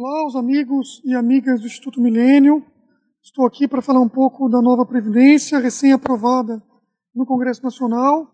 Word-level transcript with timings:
Olá, 0.00 0.24
os 0.24 0.36
amigos 0.36 1.02
e 1.04 1.12
amigas 1.12 1.60
do 1.60 1.66
Instituto 1.66 2.00
Milênio. 2.00 2.64
Estou 3.20 3.44
aqui 3.44 3.66
para 3.66 3.82
falar 3.82 3.98
um 3.98 4.08
pouco 4.08 4.48
da 4.48 4.62
nova 4.62 4.86
Previdência, 4.86 5.58
recém-aprovada 5.58 6.62
no 7.12 7.26
Congresso 7.26 7.64
Nacional. 7.64 8.32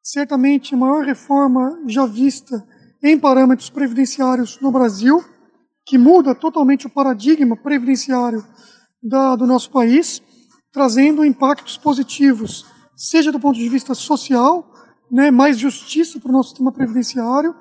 Certamente 0.00 0.76
a 0.76 0.78
maior 0.78 1.04
reforma 1.04 1.76
já 1.88 2.06
vista 2.06 2.64
em 3.02 3.18
parâmetros 3.18 3.68
previdenciários 3.68 4.60
no 4.60 4.70
Brasil, 4.70 5.24
que 5.84 5.98
muda 5.98 6.36
totalmente 6.36 6.86
o 6.86 6.90
paradigma 6.90 7.56
previdenciário 7.56 8.46
da, 9.02 9.34
do 9.34 9.44
nosso 9.44 9.72
país, 9.72 10.22
trazendo 10.70 11.24
impactos 11.24 11.76
positivos, 11.76 12.64
seja 12.94 13.32
do 13.32 13.40
ponto 13.40 13.58
de 13.58 13.68
vista 13.68 13.92
social, 13.92 14.72
né, 15.10 15.32
mais 15.32 15.58
justiça 15.58 16.20
para 16.20 16.28
o 16.28 16.32
nosso 16.32 16.50
sistema 16.50 16.70
previdenciário, 16.70 17.56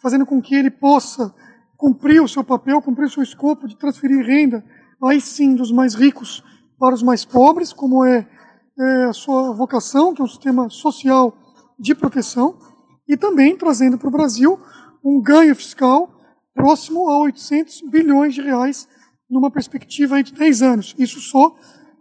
fazendo 0.00 0.24
com 0.24 0.40
que 0.40 0.54
ele 0.54 0.70
possa 0.70 1.34
cumprir 1.76 2.22
o 2.22 2.28
seu 2.28 2.42
papel, 2.42 2.80
cumprir 2.80 3.06
o 3.06 3.10
seu 3.10 3.22
escopo 3.22 3.68
de 3.68 3.76
transferir 3.76 4.24
renda, 4.24 4.64
aí 5.04 5.20
sim, 5.20 5.54
dos 5.54 5.70
mais 5.70 5.94
ricos 5.94 6.42
para 6.78 6.94
os 6.94 7.02
mais 7.02 7.24
pobres, 7.24 7.72
como 7.72 8.04
é, 8.04 8.26
é 8.78 9.04
a 9.04 9.12
sua 9.12 9.52
vocação, 9.52 10.14
que 10.14 10.20
é 10.20 10.24
um 10.24 10.28
sistema 10.28 10.70
social 10.70 11.36
de 11.78 11.94
proteção, 11.94 12.58
e 13.08 13.16
também 13.16 13.56
trazendo 13.56 13.98
para 13.98 14.08
o 14.08 14.12
Brasil 14.12 14.58
um 15.04 15.20
ganho 15.20 15.54
fiscal 15.54 16.10
próximo 16.54 17.08
a 17.08 17.18
800 17.20 17.82
bilhões 17.82 18.34
de 18.34 18.40
reais 18.40 18.88
numa 19.30 19.50
perspectiva 19.50 20.22
de 20.22 20.32
10 20.32 20.62
anos. 20.62 20.94
Isso 20.98 21.20
só 21.20 21.54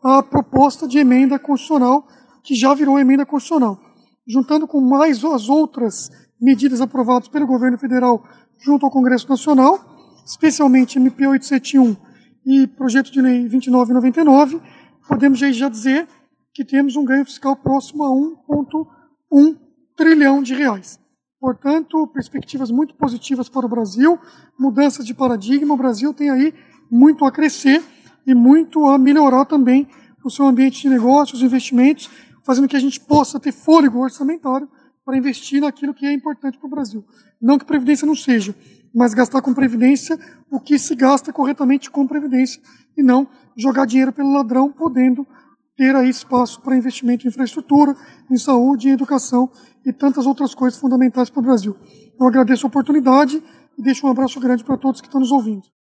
a 0.03 0.23
proposta 0.23 0.87
de 0.87 0.97
emenda 0.97 1.37
constitucional, 1.37 2.07
que 2.43 2.55
já 2.55 2.73
virou 2.73 2.99
emenda 2.99 3.25
constitucional. 3.25 3.79
Juntando 4.27 4.67
com 4.67 4.79
mais 4.79 5.23
as 5.23 5.49
outras 5.49 6.09
medidas 6.39 6.81
aprovadas 6.81 7.27
pelo 7.27 7.47
governo 7.47 7.77
federal 7.77 8.23
junto 8.59 8.85
ao 8.85 8.91
Congresso 8.91 9.29
Nacional, 9.29 9.79
especialmente 10.25 10.97
MP 10.97 11.27
871 11.27 11.95
e 12.45 12.67
projeto 12.67 13.11
de 13.11 13.21
lei 13.21 13.47
2999, 13.47 14.61
podemos 15.07 15.39
já 15.39 15.69
dizer 15.69 16.07
que 16.53 16.63
temos 16.63 16.95
um 16.95 17.03
ganho 17.03 17.25
fiscal 17.25 17.55
próximo 17.55 18.03
a 18.03 18.09
1,1 18.09 19.57
trilhão 19.95 20.41
de 20.41 20.53
reais. 20.53 20.99
Portanto, 21.39 22.07
perspectivas 22.07 22.71
muito 22.71 22.95
positivas 22.95 23.49
para 23.49 23.65
o 23.65 23.69
Brasil, 23.69 24.17
mudança 24.57 25.03
de 25.03 25.13
paradigma. 25.13 25.73
O 25.73 25.77
Brasil 25.77 26.13
tem 26.13 26.29
aí 26.29 26.53
muito 26.89 27.25
a 27.25 27.31
crescer 27.31 27.83
e 28.25 28.33
muito 28.33 28.87
a 28.87 28.97
melhorar 28.97 29.45
também 29.45 29.87
o 30.23 30.29
seu 30.29 30.47
ambiente 30.47 30.81
de 30.81 30.89
negócios, 30.89 31.43
investimentos, 31.43 32.09
fazendo 32.43 32.67
que 32.67 32.75
a 32.75 32.79
gente 32.79 32.99
possa 32.99 33.39
ter 33.39 33.51
fôlego 33.51 33.99
orçamentário 33.99 34.67
para 35.05 35.17
investir 35.17 35.61
naquilo 35.61 35.93
que 35.93 36.05
é 36.05 36.11
importante 36.11 36.57
para 36.57 36.65
o 36.65 36.69
Brasil. 36.69 37.05
Não 37.39 37.59
que 37.59 37.65
previdência 37.65 38.07
não 38.07 38.15
seja, 38.15 38.55
mas 38.93 39.13
gastar 39.13 39.41
com 39.41 39.53
previdência 39.53 40.17
o 40.49 40.59
que 40.59 40.79
se 40.79 40.95
gasta 40.95 41.31
corretamente 41.31 41.91
com 41.91 42.07
previdência 42.07 42.59
e 42.97 43.03
não 43.03 43.27
jogar 43.55 43.85
dinheiro 43.85 44.11
pelo 44.11 44.33
ladrão, 44.33 44.71
podendo 44.71 45.27
ter 45.77 45.95
aí 45.95 46.09
espaço 46.09 46.61
para 46.61 46.75
investimento 46.75 47.25
em 47.25 47.29
infraestrutura, 47.29 47.95
em 48.31 48.37
saúde, 48.37 48.89
em 48.89 48.93
educação 48.93 49.51
e 49.85 49.93
tantas 49.93 50.25
outras 50.25 50.55
coisas 50.55 50.79
fundamentais 50.79 51.29
para 51.29 51.39
o 51.39 51.43
Brasil. 51.43 51.75
Eu 52.19 52.27
agradeço 52.27 52.65
a 52.65 52.69
oportunidade 52.69 53.43
e 53.77 53.83
deixo 53.83 54.07
um 54.07 54.09
abraço 54.09 54.39
grande 54.39 54.63
para 54.63 54.77
todos 54.77 55.01
que 55.01 55.07
estão 55.07 55.19
nos 55.19 55.31
ouvindo. 55.31 55.74